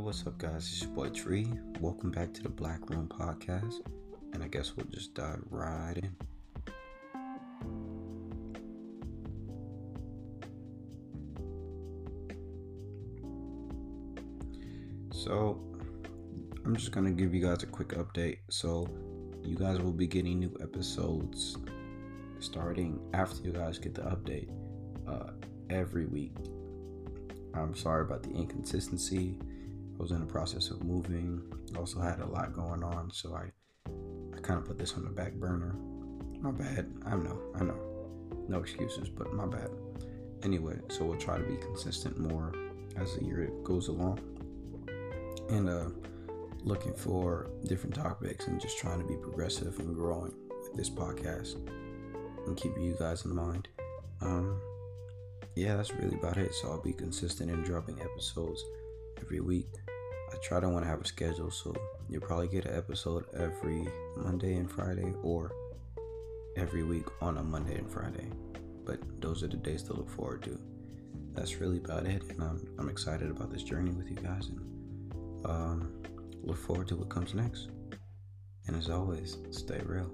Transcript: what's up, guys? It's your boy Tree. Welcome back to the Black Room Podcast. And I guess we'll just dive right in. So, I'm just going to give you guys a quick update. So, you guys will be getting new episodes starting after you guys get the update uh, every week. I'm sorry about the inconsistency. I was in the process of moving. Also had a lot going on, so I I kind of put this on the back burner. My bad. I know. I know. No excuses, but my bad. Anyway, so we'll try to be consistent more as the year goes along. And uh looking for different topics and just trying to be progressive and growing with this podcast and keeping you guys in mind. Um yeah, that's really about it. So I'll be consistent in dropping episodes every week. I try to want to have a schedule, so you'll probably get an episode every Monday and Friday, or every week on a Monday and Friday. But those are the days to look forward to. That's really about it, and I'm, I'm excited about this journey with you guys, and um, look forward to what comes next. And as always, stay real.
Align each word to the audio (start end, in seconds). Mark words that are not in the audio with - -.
what's 0.00 0.26
up, 0.26 0.38
guys? 0.38 0.70
It's 0.72 0.80
your 0.80 0.90
boy 0.92 1.10
Tree. 1.10 1.46
Welcome 1.78 2.10
back 2.10 2.32
to 2.32 2.42
the 2.42 2.48
Black 2.48 2.88
Room 2.88 3.06
Podcast. 3.08 3.86
And 4.32 4.42
I 4.42 4.48
guess 4.48 4.74
we'll 4.74 4.86
just 4.86 5.12
dive 5.12 5.42
right 5.50 5.98
in. 5.98 6.16
So, 15.12 15.62
I'm 16.64 16.74
just 16.74 16.92
going 16.92 17.04
to 17.04 17.12
give 17.12 17.34
you 17.34 17.42
guys 17.42 17.62
a 17.62 17.66
quick 17.66 17.88
update. 17.88 18.38
So, 18.48 18.88
you 19.44 19.56
guys 19.56 19.78
will 19.78 19.92
be 19.92 20.06
getting 20.06 20.38
new 20.38 20.56
episodes 20.62 21.58
starting 22.40 22.98
after 23.12 23.42
you 23.42 23.52
guys 23.52 23.78
get 23.78 23.94
the 23.94 24.02
update 24.02 24.48
uh, 25.06 25.32
every 25.68 26.06
week. 26.06 26.34
I'm 27.54 27.76
sorry 27.76 28.02
about 28.02 28.22
the 28.22 28.30
inconsistency. 28.30 29.38
I 29.98 30.02
was 30.02 30.10
in 30.10 30.20
the 30.20 30.26
process 30.26 30.70
of 30.70 30.82
moving. 30.82 31.42
Also 31.76 32.00
had 32.00 32.20
a 32.20 32.26
lot 32.26 32.54
going 32.54 32.82
on, 32.82 33.10
so 33.10 33.34
I 33.34 33.50
I 34.36 34.40
kind 34.40 34.58
of 34.58 34.66
put 34.66 34.78
this 34.78 34.94
on 34.94 35.04
the 35.04 35.10
back 35.10 35.34
burner. 35.34 35.74
My 36.40 36.50
bad. 36.50 36.92
I 37.06 37.16
know. 37.16 37.40
I 37.54 37.64
know. 37.64 37.78
No 38.48 38.58
excuses, 38.58 39.08
but 39.08 39.32
my 39.32 39.46
bad. 39.46 39.70
Anyway, 40.42 40.76
so 40.88 41.04
we'll 41.04 41.18
try 41.18 41.38
to 41.38 41.44
be 41.44 41.56
consistent 41.56 42.18
more 42.18 42.52
as 42.96 43.14
the 43.16 43.24
year 43.24 43.50
goes 43.62 43.88
along. 43.88 44.18
And 45.50 45.68
uh 45.68 45.88
looking 46.64 46.94
for 46.94 47.50
different 47.64 47.94
topics 47.94 48.46
and 48.46 48.60
just 48.60 48.78
trying 48.78 49.00
to 49.00 49.06
be 49.06 49.16
progressive 49.16 49.80
and 49.80 49.96
growing 49.96 50.32
with 50.48 50.74
this 50.76 50.88
podcast 50.88 51.56
and 52.46 52.56
keeping 52.56 52.82
you 52.82 52.96
guys 52.98 53.24
in 53.24 53.34
mind. 53.34 53.68
Um 54.20 54.60
yeah, 55.54 55.76
that's 55.76 55.92
really 55.92 56.16
about 56.16 56.38
it. 56.38 56.54
So 56.54 56.70
I'll 56.70 56.82
be 56.82 56.92
consistent 56.92 57.50
in 57.50 57.62
dropping 57.62 58.00
episodes 58.00 58.64
every 59.22 59.40
week. 59.40 59.68
I 60.32 60.36
try 60.42 60.60
to 60.60 60.68
want 60.68 60.84
to 60.84 60.90
have 60.90 61.00
a 61.00 61.06
schedule, 61.06 61.50
so 61.50 61.74
you'll 62.08 62.22
probably 62.22 62.48
get 62.48 62.64
an 62.64 62.76
episode 62.76 63.24
every 63.34 63.86
Monday 64.16 64.54
and 64.54 64.70
Friday, 64.70 65.12
or 65.22 65.52
every 66.56 66.82
week 66.82 67.06
on 67.20 67.38
a 67.38 67.42
Monday 67.42 67.76
and 67.78 67.90
Friday. 67.90 68.28
But 68.84 68.98
those 69.20 69.42
are 69.42 69.48
the 69.48 69.56
days 69.56 69.82
to 69.84 69.92
look 69.92 70.10
forward 70.10 70.42
to. 70.44 70.58
That's 71.32 71.60
really 71.60 71.78
about 71.78 72.06
it, 72.06 72.22
and 72.30 72.42
I'm, 72.42 72.66
I'm 72.78 72.88
excited 72.88 73.30
about 73.30 73.50
this 73.50 73.62
journey 73.62 73.92
with 73.92 74.08
you 74.08 74.16
guys, 74.16 74.48
and 74.48 75.46
um, 75.46 76.02
look 76.42 76.58
forward 76.58 76.88
to 76.88 76.96
what 76.96 77.08
comes 77.08 77.34
next. 77.34 77.68
And 78.66 78.76
as 78.76 78.90
always, 78.90 79.38
stay 79.50 79.80
real. 79.84 80.12